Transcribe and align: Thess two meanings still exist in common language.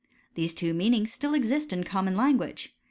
Thess 0.35 0.51
two 0.51 0.73
meanings 0.73 1.13
still 1.13 1.35
exist 1.35 1.71
in 1.71 1.83
common 1.83 2.15
language. 2.15 2.73